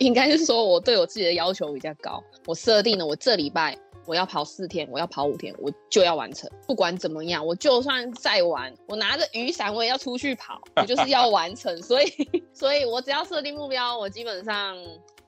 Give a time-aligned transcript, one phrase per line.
[0.00, 11.80] 应该是说我对我自己的要求比较高，我设定了我这礼拜我要跑四天，我要跑五天，我就要完成，不管怎么样，我就算再晚，我拿着雨伞我也要出去跑，我就是要完成。
[11.82, 14.74] 所以，所以我只要设定目标，我基本上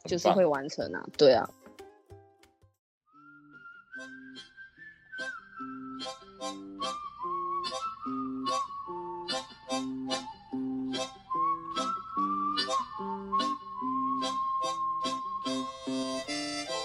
[0.07, 1.05] 就是会完成啊。
[1.19, 1.49] 对啊。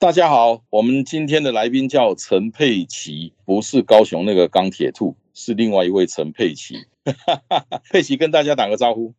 [0.00, 6.74] 大家好，我们今天的来宾叫陈佩琪，不是高雄那个钢铁兔，是另外一位陈佩琪。
[7.92, 9.12] 佩琪跟大家打个招呼。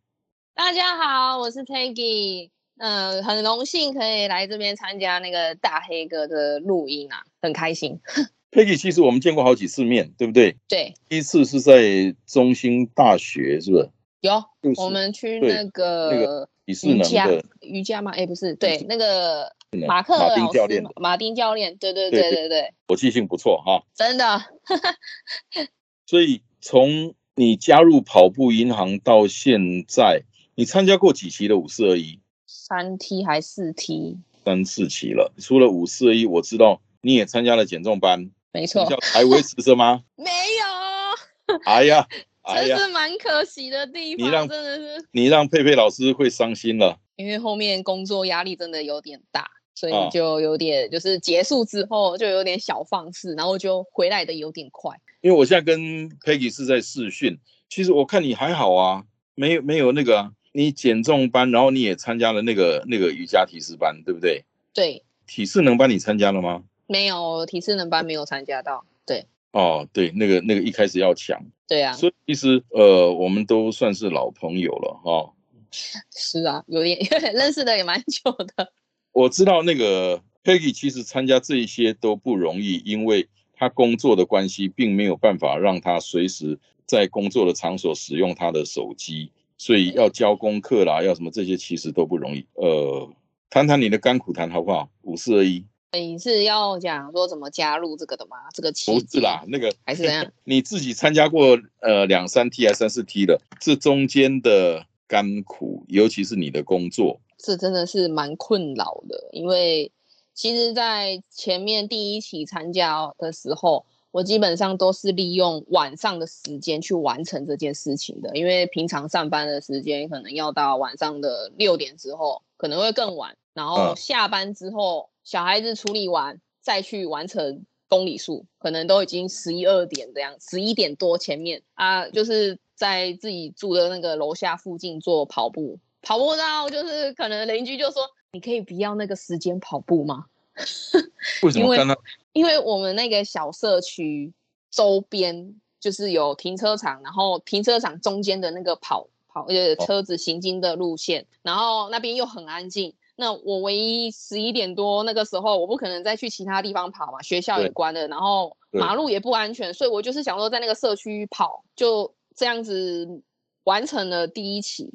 [0.56, 8.00] 大家好，我是 Peggy，嗯，很荣幸可以来这边参加那个大黑哥的录音啊，很开心。
[8.50, 10.56] Peggy，其实我们见过好几次面，对不对？
[10.66, 13.88] 对，第一次是在中兴大学，是不是？
[14.22, 14.42] 有，
[14.78, 18.10] 我们去那个那个李世能的瑜伽吗？
[18.16, 19.54] 哎，不是，对，那个。
[19.86, 24.42] 马克马丁教练，马丁教练，对对对对对，我记性不错哈，真的。
[26.06, 30.22] 所以从你加入跑步银行到现在，
[30.54, 32.20] 你参加过几期的五四二一？
[32.46, 34.18] 三梯还四梯？
[34.44, 35.32] 三四期了。
[35.38, 38.86] 除了五四二一，我知道你也参加了减重班，没错。
[39.00, 40.02] 还维持着吗？
[40.16, 41.56] 没有。
[41.64, 42.06] 哎呀，
[42.44, 44.26] 这是蛮可惜的地方。
[44.26, 49.50] 你让真的是你让佩佩老师会伤心了，因为后面工作压力真的有点大。
[49.74, 54.96] 所以就有点，就是结束之后就有点小放肆，然后就回来的有点快。
[55.20, 64.44] 因为我现在跟 Peggy 是在试训，其实我看你还好啊，没有没有那个啊你减重班，然后你也参加了那个那个瑜伽体式班，对不对？
[64.74, 65.02] 对。
[65.26, 66.64] 体适能班你参加了吗？
[66.86, 68.84] 没有，体适能班没有参加到。
[69.06, 69.24] 对。
[69.52, 71.40] 哦，对，那个那个一开始要抢。
[71.66, 71.94] 对啊。
[71.94, 75.32] 所以其实呃，我们都算是老朋友了哈。
[76.10, 76.98] 是啊，有点
[77.32, 78.72] 认识的也蛮久的。
[79.12, 92.44] 我知道那个 Peggy 其实参加这一些都不容易，因为他工作的关系，并没有办法让他随时在工作的场所使用他的手机，所以要交功课啦，要什么这些其实都不容易。
[92.54, 93.08] 呃，
[93.50, 94.88] 谈谈你的甘苦谈好不好？
[95.02, 98.36] 五四二一，你是要讲说怎么加入这个的吗？
[98.54, 100.32] 这个不是啦，那个还是怎样？
[100.44, 107.20] 你自己参加过呃两三 T 还三四 T 的，这中间的甘苦，尤其是你的工作。
[107.42, 109.90] 这真的是蛮困扰的，因为
[110.32, 131.62] 其实，在前面第一期参加的时候，我基本上都是利用晚上的时间去完成这件事情的，因为平常上班的时间可能要到晚上的六点之后，可能会更晚，然后下班之后，小孩子处理完再去完成公里数，可能都已经十一二点这样，十一点多前面。
[131.74, 135.78] 啊，就是在自己住的那个楼下附近做跑步。
[136.02, 138.02] 跑步到就是可能邻居就说
[138.32, 140.26] ：“你可以不要那个时间跑步吗？”
[141.42, 141.96] 为什么？
[142.32, 144.32] 因为我们那个小社区
[144.70, 152.94] 周边就是有停车场，然后停车场中间的那个跑跑呃车子行经的路线，然后那边又很安静。
[153.16, 163.22] 那我唯一十一点多那个时候，我不可能再去其他地方跑嘛，学校也关了，然后马路也不安全，所以我就是想说在那个社区跑，就这样子
[163.64, 164.90] 完成了第一期。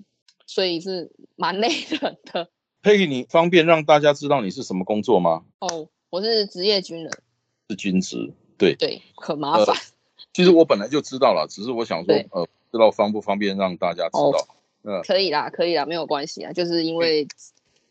[0.47, 2.49] 所以是蛮累人的。
[2.81, 5.43] 佩奇你方便让大家知道你是什么工作吗？
[5.59, 7.11] 哦，我是职业军人，
[7.69, 9.75] 是军职，对对，很麻烦。
[10.33, 14.47] 其实我本来就知道了，只是我想说，呃，知道方不方便让大家知道？
[14.83, 17.27] 嗯，可以啦，可以啦，没有关系啊，就是因为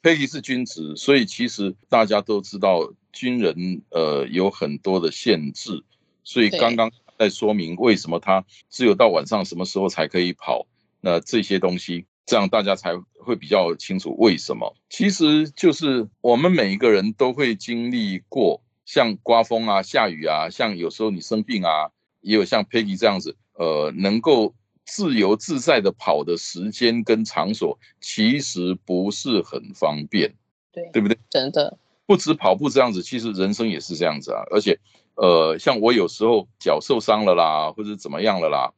[0.03, 5.85] 佩奇是军职，所以其实大家都知道军人呃有很多的限制，
[6.25, 10.67] 所以刚刚在说明为什么他只有到晚上什么时候才可以跑，
[11.03, 12.07] 那这些东西。
[12.27, 14.77] 这样大家才会比较清楚为什么。
[14.91, 21.91] 其实就是我们每一个人都会经历过，像刮风啊、下雨啊，像有时候你生病啊，
[22.21, 24.53] 也有像 Peggy 这样子，呃，能够
[24.85, 30.35] 自由自在的跑的时间跟场所，其实不是很方便，
[30.73, 31.17] 对对不对？
[31.31, 34.43] 真的，不止跑步这样子，其实人生也是这样子啊。
[34.51, 34.79] 而且，
[35.15, 38.73] 呃，像我有时候脚受伤了啦，或者怎么样了啦。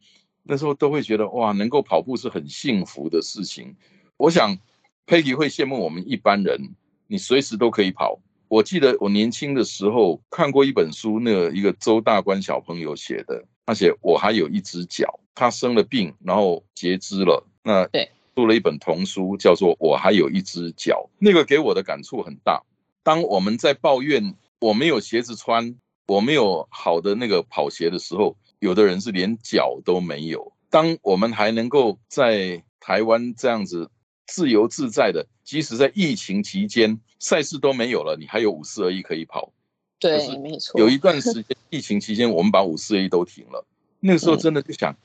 [0.50, 3.76] 那时候都会觉得哇，能够跑步是很幸福的事情。
[4.16, 4.56] 我想，
[5.04, 6.58] 佩奇会羡慕我们一般人，
[7.06, 8.18] 你随时都可以跑，
[8.48, 22.62] 我记得我年轻的时候看过一本书，那个一个周大官小朋友写的，他写我还有一只脚，他生了病，然后截肢了，那对，出了一本童书，叫做《我还有一只脚》，那个给我的感触很大。
[23.02, 30.52] 当我们在抱怨我没有鞋子穿，我没有好的那个跑鞋的时候，有的人是连脚都没有。
[30.70, 33.90] 当我们还能够在台湾这样子
[34.26, 39.52] 自由自在的，即使在疫情期间赛事都没有了，你还有五四二一可以跑。
[39.98, 40.78] 对，没错。
[40.78, 43.66] 有一段时间疫情期间，我们把五四二一都停了。
[44.00, 44.96] 那个时候真的就想，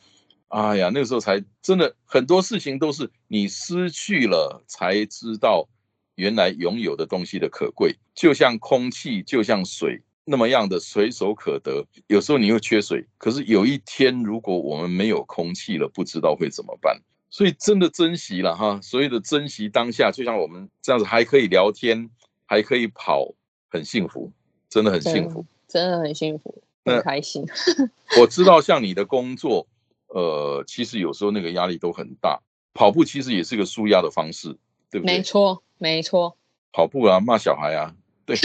[0.50, 5.67] 哎呀，那个时候才真的很多事情都是你失去了才知道
[6.15, 10.01] 原来拥有的东西的可贵，就像空气，就像水。
[10.25, 17.01] 那么样的随手可得，有时候你又缺水，可是有一天如果我们没有空气了，不知道会怎么办。
[17.29, 22.09] 所以真的珍惜了哈，所谓的珍惜当下，就像我们这样子还可以聊天，
[22.45, 23.33] 还可以跑，
[23.69, 24.31] 很幸福，
[24.69, 27.43] 真的很幸福，真的很幸福，很开心。
[28.19, 29.65] 我知道像你的工作，
[30.09, 32.39] 呃，其实有时候那个压力都很大，
[32.73, 34.55] 跑步其实也是个舒压的方式，
[34.91, 35.17] 对不对？
[35.17, 36.37] 没错，没错。
[36.71, 37.95] 跑步啊，骂小孩啊。
[38.25, 38.37] 对，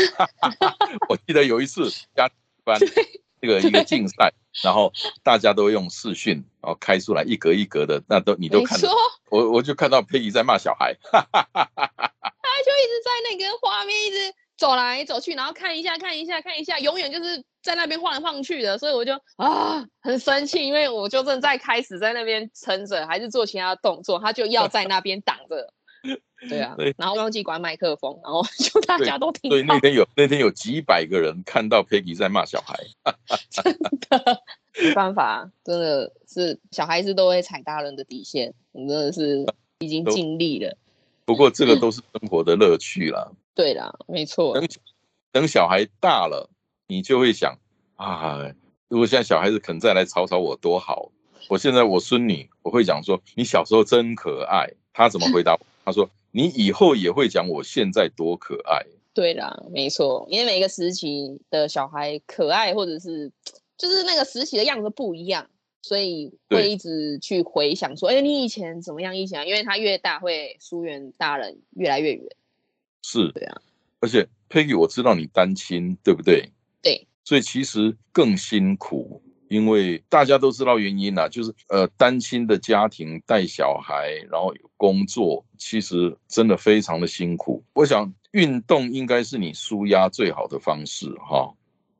[1.08, 2.28] 我记得有一次加
[2.64, 2.78] 班
[3.40, 4.32] 这个一个竞赛，
[4.64, 4.92] 然后
[5.22, 8.90] 大家都用视讯，然后开出来一格一格的，那都你都看到，
[9.30, 25.72] 我我就看到佩仪在骂小孩， 他就一直在那个画面一直走来走去，然后看一下看一下看一下，永远就是在那边晃来晃去的，所以我就啊很生气，因为我就正在开始在那边撑着，还是做其他动作，他就要在那边挡着。
[26.48, 29.50] 对啊，然后忘记关麦克风，然后 就大家都听。
[29.50, 32.76] 对，那天有那天有几百个人看到 Peggy 在骂小孩，
[33.50, 33.64] 真
[34.08, 34.42] 的
[34.80, 39.46] 没办法，真的是小孩子都会踩大人的底线，我真的是
[39.80, 40.76] 已经尽力了。
[41.24, 43.30] 不过这个都是生活的乐趣啦。
[43.54, 44.54] 对啦，没错。
[44.54, 44.68] 等
[45.32, 46.48] 等小孩大了，
[46.86, 47.58] 你就会想
[47.96, 48.38] 啊，
[48.88, 51.10] 如果现在小孩子肯再来吵吵我多好。
[51.48, 54.68] 我现在我孙女，我会讲说你小时候真可爱。
[54.92, 55.56] 她怎么回答？
[55.84, 58.84] 她说：“你以后也会讲我现在多可爱。”
[59.14, 63.32] 对啦，没错，因为每个时期的小孩可爱，或者是
[63.76, 65.50] 就是那个时期的样子不一样，
[65.82, 69.16] 所以会一直去回想说：“哎，你以前怎么样？
[69.16, 72.24] 以前？”因为他越大，会疏远大人越来越远。
[73.02, 73.60] 是，对啊。
[74.00, 76.52] 而且 Peggy，我知道你单亲，对不对？
[76.80, 77.06] 对。
[77.24, 79.20] 所以其实更辛苦。
[79.48, 87.62] 因为大家都知道原因啦，就是呃单亲的家庭带小孩，然后有工作，其实真的非常的辛苦。
[87.72, 91.52] 我想运动应该是你舒压最好的方式哈。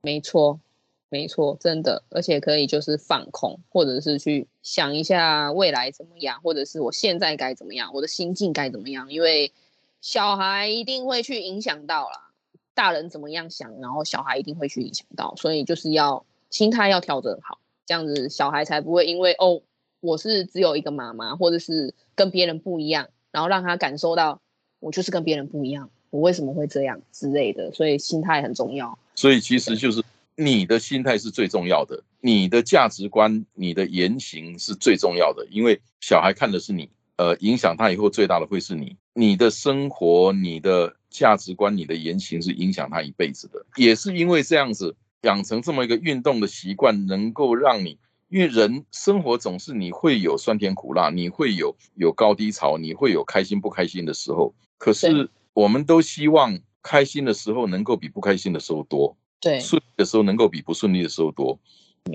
[0.03, 0.61] 没错，
[1.09, 9.11] 没错，真的，而且可以就是放空，或者是去想一下未来怎么样，或者是我现在该怎么样，我的心境该怎么样。
[9.11, 9.53] 因为
[10.01, 12.31] 小孩一定会去影响到啦，
[12.75, 16.27] 大人怎么样想，然后小孩一定会去影响到，所以就是要。
[16.51, 19.63] 心态要调整好，这样子小孩才不会因为哦，
[20.01, 24.41] 我是只有一个妈妈，或者是跟别人不一样，然后让他感受到
[24.81, 27.71] 我就是跟别人不一样，我为什么会这样之类的。
[27.73, 28.99] 所以心态很重要。
[29.15, 30.03] 所以其实就是
[30.37, 43.67] 你的心态是最重要的，你的价值观、你的言行是最重要的，因为小孩看的是你，呃，影响他以后最大的会是你，你的生活、你的价值观、你的言行是影响他一辈子的。
[43.77, 44.95] 也是因为这样子。
[45.23, 47.99] 养成这么一个运动的习惯，能够让你，
[48.29, 54.55] 因为人生活总是你会有酸甜苦辣，你会有有高低潮，你会有开心不开心的时候。
[54.77, 61.59] 可是我们都希望开心的时候能够比不开心的时候多，对，顺利的时候能够比不顺利的时候多。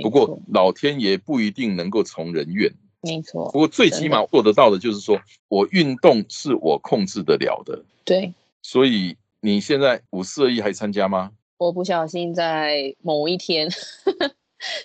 [0.01, 3.51] 不过老天爷不一定能够从人愿，没错。
[3.51, 5.19] 不过最起码做得到的就是说
[5.49, 8.33] 我运动是我控制得了的，对。
[8.61, 11.31] 所以你现在五四二一还参加吗？
[11.57, 13.69] 我不小心在某一天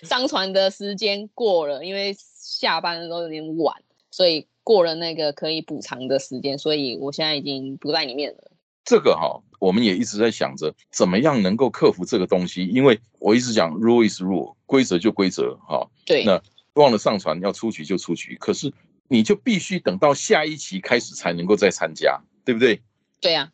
[0.03, 3.75] 上传的时间过了，因为下班的时候有点晚，
[4.11, 8.51] 所以过了那个可以补偿的时间，所以我现在已经不在里面了。
[8.85, 15.89] 这个哈，我们也一直在想着怎么样能够克服这个东西，因为我一直讲 rule is rule，规则就规则哈。
[16.05, 16.23] 对。
[16.23, 16.41] 那
[16.73, 18.71] 忘了上传要出局就出局，可是
[19.07, 22.81] 你就必须等到下一期开始才能够再参加，对不对？
[23.19, 23.51] 对呀。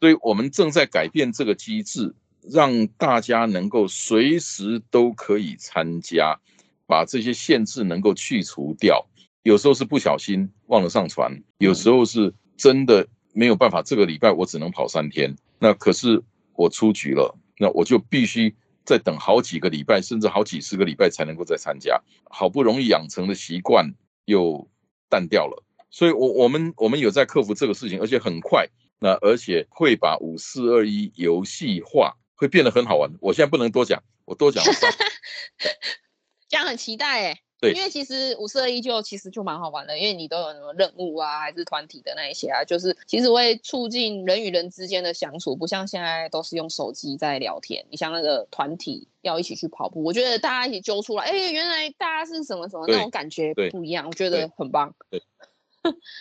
[0.00, 2.14] 所以我们正在改变这个机制。
[2.42, 6.38] 让大家能够随时都可以参加，
[6.86, 9.06] 把这些限制能够去除掉。
[9.42, 13.82] 有时候是不小心忘了上传，有时候是真的没有办法。
[13.82, 16.22] 这个礼拜我只能跑三天，那可是
[16.54, 18.54] 我出局了，那我就必须
[18.84, 22.00] 再等好几个礼拜，甚至好几十个礼拜才能够再参加。
[22.24, 23.94] 好不容易养成的习惯
[24.26, 24.68] 又
[25.08, 28.68] 淡掉了，所以我我们我们有在克服这个事情，而且很快。
[29.02, 33.10] 那而且会把五四二一游戏化，会变得很好玩。
[33.20, 34.64] 我现在不能多讲，我多讲。
[36.48, 37.40] 这样很期待哎。
[37.60, 47.84] 对，因为其实五四二一就其实就蛮好玩的，因为你都有什么任务啊，还是团体的那一些啊，就是其实会促进人与人之间的相处，不像现在都是用手机在聊天。
[47.90, 54.94] 你像那个团体要一起去跑步，我觉得大家一起揪出来，哎，原来大家是什么什么那种感觉不一样，我觉得很棒。
[55.10, 55.22] 对，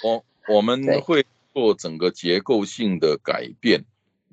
[0.04, 3.86] 我我们 会做整个结构性的改变，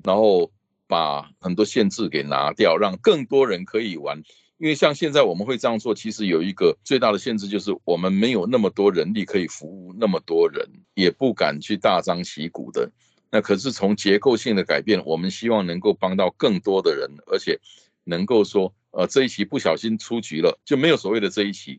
[0.02, 0.50] 然后
[0.87, 4.23] 把很多限制给拿掉，让更多人可以玩。
[4.59, 12.90] 因为像现在我们会这样做，其实有一个最大的限制，就是我们没有那么多人力可以服务那么多人，也不敢去大张旗鼓的。
[13.31, 17.61] 那可是从结构性的改变，我们希望能够帮到更多的人，而且
[18.05, 21.78] 能够说，呃，这一期不小心出局了，就没有所谓的这一期。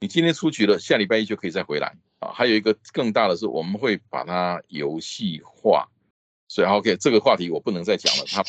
[0.00, 2.32] 你今天出局了，下礼拜一就可以再回来啊。
[2.32, 5.88] 还有一个更大的是，我们会把它游戏化。
[6.50, 8.24] 所以 OK，这个话题我不能再讲了。
[8.26, 8.42] 他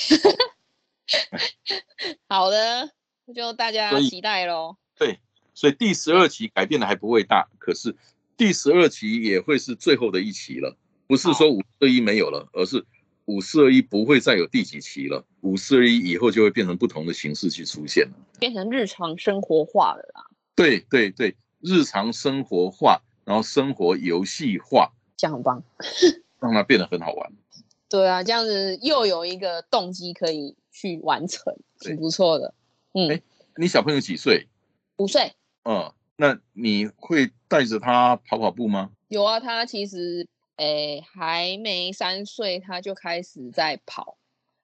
[2.28, 2.90] 好的。
[3.36, 4.76] 就大家期待喽。
[4.98, 5.20] 对，
[5.54, 7.96] 所以第十二期改变的还不会大，可是
[8.36, 10.76] 第十二期也会是最后的一期了。
[11.08, 12.84] 不是说五四一没有了，而是
[13.26, 15.24] 五四二一不会再有第几期了。
[15.42, 20.26] 五四二一以后就会变成不同的形式去出现了，变成日常生活化了啦。
[20.56, 25.64] 对对对，日常生活化，然后生活游戏化，这样很棒，
[26.42, 27.32] 让它变得很好玩。
[27.92, 32.54] 对啊，这样子又有一个动机可以去完成，挺不错的。
[32.94, 33.22] 嗯，
[33.58, 34.48] 你小朋友几岁？
[34.96, 35.34] 五岁。
[35.66, 38.92] 嗯，那你会带着他跑跑步吗？
[39.10, 44.16] 有啊，他其实诶还没三岁，他就开始在跑，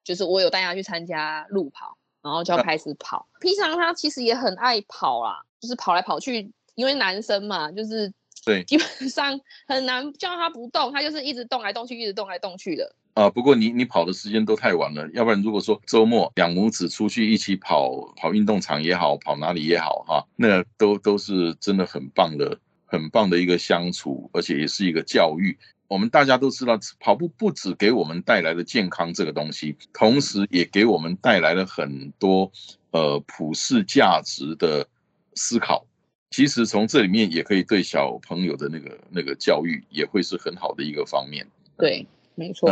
[0.05, 3.27] 就是我有带他去参加路跑，然后就要开始跑。
[3.41, 8.10] 平常他其实也很爱跑啦，就是跑来跑去，因为男生嘛，就是
[8.46, 12.96] 对，基本上很难叫他不动，他就是一直动来动去，一直动来动去的。
[13.18, 25.58] 啊，不过你你跑的时间都太晚了，要不然如果说周末两母子出去一起跑跑运动场也好，跑哪里也好哈，那都都是真的很棒的，很棒的一个相处，而且也是一个教育。
[25.88, 32.52] 我们大家都知道，跑步不止给我们带来了健康这个东西，同时也给我们带来了很多
[32.92, 34.88] 呃普世价值的
[35.34, 35.84] 思考。
[36.30, 41.48] 其实从这里面也可以对小朋友的那个那个教育也会是很好的一个方面。
[41.80, 42.06] 对，
[42.36, 42.70] 没错。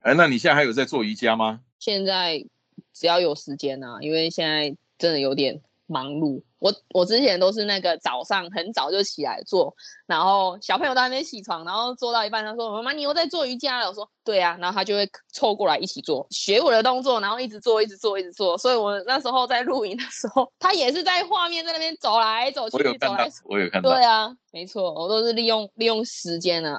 [0.00, 1.60] 哎，那你现在还有在做瑜伽吗？
[1.78, 2.44] 现在
[2.92, 6.42] 只要有时间啊，因为现在真的有点忙碌。
[6.58, 9.74] 我我之前都是那个早上很早就起来做，
[10.06, 18.58] 然后小朋友都还没起床，然后做到一半，他说：“妈妈，你又在做瑜伽了。”我说：“对啊。”然后他就会凑过来一起做，学我的动作，然后一直做，一直做，一直做。
[18.58, 23.30] 所以我那时候在录影的时候，他也是在画面在那边走来走去，走来。
[23.44, 23.90] 我有看到。
[23.90, 26.78] 对啊，没错，我都是利用利用时间啊，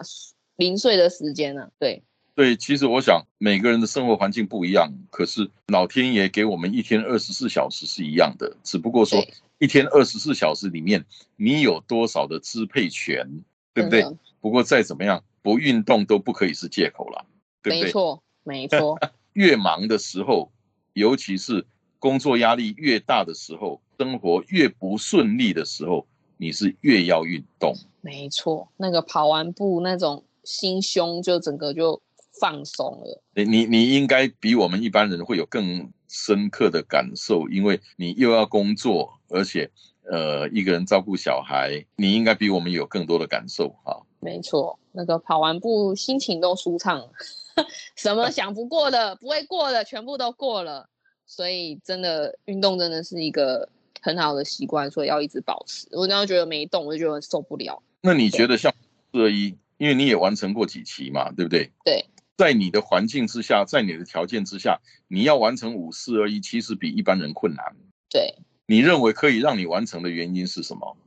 [0.58, 2.04] 零碎的时间啊，对。
[2.42, 9.24] 对，其实我想每个人的生活环境不一样，可是老天爷给我们一天二十四小时是一样的，只不过说
[9.60, 11.06] 一天二十四小时里面
[11.36, 13.44] 你有多少的支配权，
[13.76, 14.04] 对不对？
[14.40, 17.24] 不过再怎么样，不运动都不可以是借口了，
[17.62, 17.84] 对不对？
[17.84, 18.98] 没错，没错。
[19.34, 20.52] 越忙的时候，
[20.94, 21.64] 尤其是
[22.00, 26.08] 工作压力越大的时候，生活越不顺利的时候，
[26.38, 27.76] 你是越要运动。
[28.02, 32.02] 没错，那个跑完步那种心胸就整个就。
[32.42, 39.70] 放松了，你你你应该比我们一般人会有更深刻的感受，因为你又要工作，而且
[40.10, 44.02] 呃一个人照顾小孩，你应该比我们有更多的感受哈。
[44.20, 47.08] 没错，那个跑完步心情都舒畅，
[47.96, 50.90] 什么想不过的、不会过的，全部都过了。
[51.28, 53.70] 所以真的运动真的是一个
[54.02, 55.88] 很好的习惯，所以要一直保持。
[55.92, 57.84] 我然后觉得没动，我就觉得受不了。
[58.02, 58.74] 那你觉得像
[59.12, 61.72] 四二一，因为你也完成过几期嘛，对不对？
[61.86, 62.04] 对。
[62.42, 67.64] 在你的环境之下，在你的条件之下，你要完成五四二一，其实比一般人困难。
[68.10, 68.34] 对，
[68.66, 70.98] 你认为可以让你完成的原因是什么？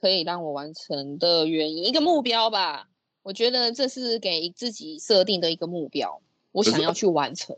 [0.00, 2.86] 可以让我完成的原因，一个目标吧。
[3.24, 6.22] 我觉得这是给自己设定的一个目标，
[6.52, 7.56] 我想要去完成。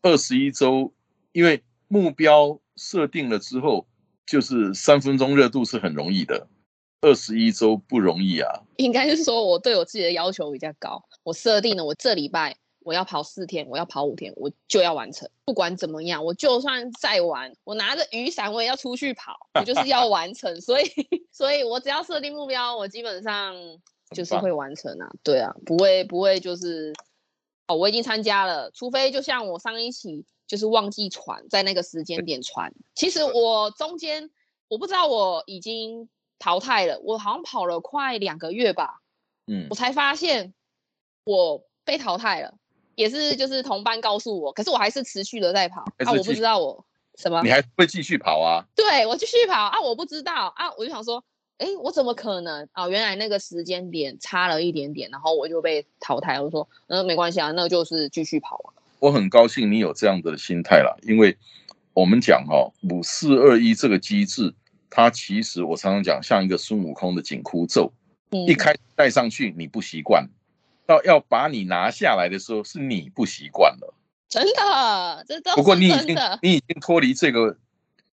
[0.00, 0.90] 二十一周，
[1.32, 3.86] 因为目标设定了之后，
[4.24, 6.48] 就是三分钟热度是很容易的。
[7.02, 8.62] 二十一周不容易啊。
[8.78, 12.56] 应该是说我对我自己的要求比较高，我设定了我这礼拜。
[12.88, 15.28] 我要跑四天，我要跑五天，我就要完成。
[15.44, 19.46] 不管怎么样，我就算再玩，我拿着雨伞，我也要出去跑。
[19.52, 20.86] 我就是要完成，所以，
[21.30, 23.54] 所以我只要设定目标，我基本上
[24.12, 25.10] 就是会完成啊。
[25.22, 26.94] 对啊，不会，不会，就是
[27.66, 32.72] 哦，我已经参加了，除非就像我上一期就是忘记传，在那个时间点传。
[32.94, 34.30] 其实我中间
[34.68, 39.02] 我不知道我已经淘汰了，我好像跑了快两个月吧，
[39.46, 40.54] 嗯，我才发现
[41.24, 42.54] 我被淘汰了。
[42.98, 46.84] 也是就是同班告诉我，可是我还是持续的在跑啊，我不知道我
[47.16, 48.66] 什么，你还会继续跑啊？
[48.74, 51.22] 对我继续跑啊，我不知道啊，我就想说，
[51.58, 52.88] 哎，我怎么可能啊？
[52.88, 56.40] 原来那个时间点差了一点点，然后我就被淘汰。
[56.40, 58.74] 我说，嗯，没关系啊，那就是继续跑啊。
[58.98, 61.38] 我很高兴你有这样的心态了，因为
[61.92, 64.52] 我们讲哦，五四二一这个机制，
[64.90, 67.92] 它其实我常常讲像一个孙悟空的紧箍咒，
[68.48, 70.28] 一开戴上去你不习惯。
[70.88, 73.94] 到要把你拿下来的时候，是你不习惯了。
[74.26, 77.58] 真的，这都不过你已经你已经脱离这个，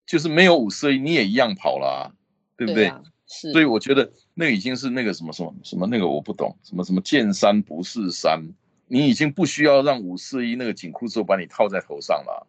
[0.05, 2.13] 就是没有五四一，你也一样跑了，
[2.55, 2.93] 对不对？
[3.27, 3.51] 是。
[3.51, 8.39] 所以我觉得那已经是那个什么什么什么那个我不懂，什么什么见山不是山，
[8.85, 12.45] 你已经不需要让五四一那个紧箍咒把你套在头上了。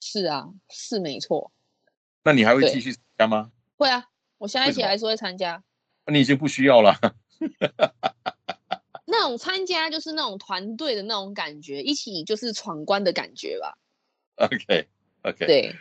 [0.00, 1.50] 是啊，是没错。
[2.22, 3.50] 那你还会继续参加吗？
[3.76, 4.04] 会啊，
[4.38, 5.60] 我下一期还是会参加。
[6.06, 6.96] 你已经不需要了。
[9.18, 13.76] 那种参加就是那种团队的那种感觉，一起就是闯关的感觉吧。
[14.36, 15.74] OK，OK，对，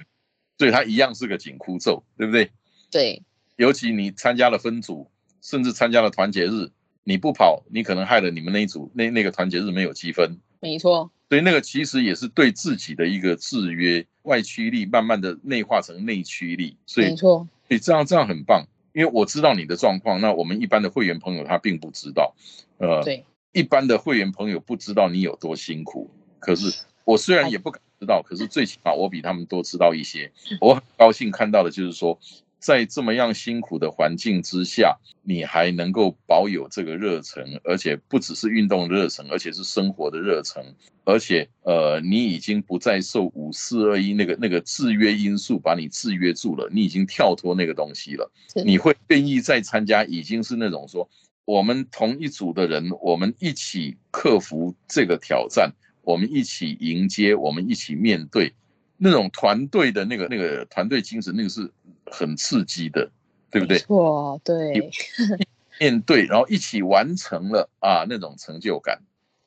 [0.58, 2.50] 所以它一样是个紧箍咒，对不对？
[2.90, 3.22] 对，
[3.58, 5.08] 尤其你参加了分组，
[5.40, 6.72] 甚至参加了团结日，
[7.04, 10.36] 你不跑，你可能害了你们那一组那那个团结日没有积分。
[10.60, 16.76] 没错，所以那个其实也是对自己的一个制约，外驱力慢慢的内化成内驱力。
[16.88, 18.66] 所以没错，所以这样这样很棒。
[18.98, 22.34] 因为我知道你的状况，那我们一般的会员朋友他并不知道，
[22.80, 26.10] 呃，对，一般的会员朋友不知道你有多辛苦。
[26.40, 30.32] 可是我虽然也不敢知道，可是最起码我比他们多知道一些。
[30.60, 32.20] 我很高兴看到的就是说。
[32.68, 40.62] 在这么样辛苦的环境之下，你还能够保有这个热忱，而且不只是运动热忱，而且是生活的热忱，
[41.06, 48.30] 而且呃，你已经不再受五四二一那个那个制约因素把你制约住了，你已经跳脱那个东西了。
[48.66, 51.10] 你会愿意再参加，已经是那种说，
[51.46, 55.72] 我们同一组的人，我们一起克服这个挑战，
[56.02, 58.52] 我们一起迎接，我们一起面对。
[59.00, 61.72] 那种团队的那个那个团队精神，那个是
[62.12, 63.10] 很刺激的，
[63.52, 63.80] 对不对？
[63.80, 64.92] 错，对。
[65.80, 69.00] 面对，然后一起完成了啊，那种成就感，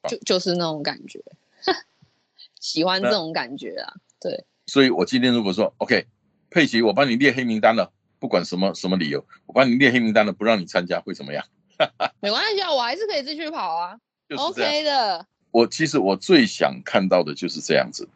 [0.09, 1.20] 就就是那种感觉，
[2.61, 4.44] 喜欢这种感觉啊，对。
[4.66, 6.07] 所以我今天如果说 OK，
[6.49, 11.44] 佩奇，我帮你列黑名单了，不管什么什么理由，我帮你列黑名单了，不让你参加会怎么样？
[12.23, 13.99] 没关系啊，我还是可以继续跑啊
[14.37, 15.27] ，OK 的。
[15.51, 18.09] 我其实我最想看到的就是这样子。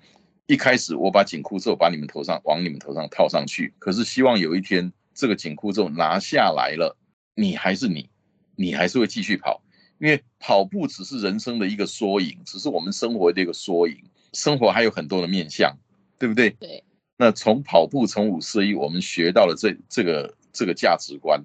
[0.47, 6.97] 一开始我把紧箍咒把你们头上往你们头上套上去，可是希望有一天这个紧箍咒拿下来了，
[7.35, 8.11] 你还是你，
[8.55, 9.63] 你还是会继续跑，
[9.99, 13.97] 因为跑步只是人生的一个缩影，只是我们生活的一个缩影，
[14.35, 15.75] 生活还有很多的面向，
[16.19, 16.51] 对不对？
[16.51, 16.85] 对。
[17.17, 21.43] 那从跑步从五四一，我们学到了这这个这个价值观，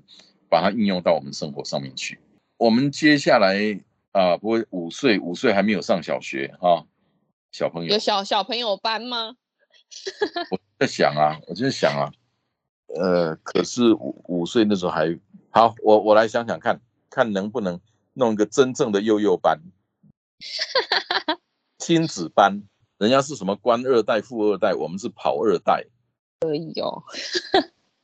[0.49, 2.19] 把它应用到我们生活上面去。
[2.57, 3.79] 我们接下来
[4.11, 6.83] 啊，不会五岁五岁还没有上小学啊。
[7.51, 9.35] 小朋友有小小朋友班吗？
[10.51, 12.11] 我在想啊，我就想啊，
[12.95, 17.79] 呃，可是五五岁那时候还好，我我来想想看看能不能
[18.13, 19.59] 弄一个真正的幼幼班，
[21.79, 22.63] 亲子班，
[22.97, 25.85] 人家是什么官二代、富二代，我们是跑二代，
[26.41, 27.03] 可以哦，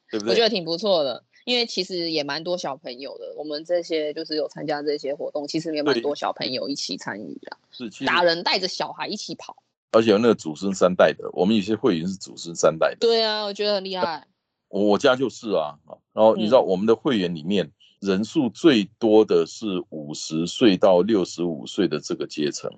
[0.10, 0.32] 对不对？
[0.32, 1.24] 我觉得挺不错的。
[1.46, 7.56] 因为其实也蛮多小朋友的，我们这些就是有参加这些活动，其实也蛮多小朋友一起参与的。
[7.70, 9.56] 是，大人带着小孩一起跑，
[9.92, 12.98] 而且有那个祖孙三代的，我们有些会员是祖孙三代的。
[13.00, 14.26] 对啊，我觉得很厉害。
[14.70, 15.78] 我我家就是啊，
[16.14, 22.72] 然后你知道我们的会员里面人数最多的是五十岁到六十五岁的这个阶层，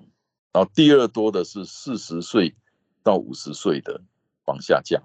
[0.52, 2.54] 然后第二多的是四十岁
[3.02, 4.02] 到五十岁的
[4.44, 5.02] 往下降，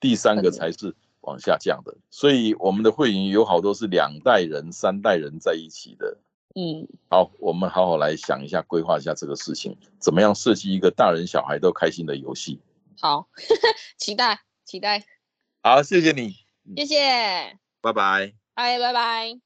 [0.00, 0.94] 第三个才是。
[1.26, 6.16] 往下降的，所以我们的会员有好多是两代人、三代人在一起的。
[6.54, 12.58] 嗯，好，我们好好来想一下，规划一下这个事情，怎么样设计一个大人小孩都开心的游戏？
[12.98, 13.28] 好，
[13.98, 15.04] 期待，期待。
[15.62, 16.34] 好，谢谢你，
[16.76, 19.45] 谢谢，拜拜，哎拜拜。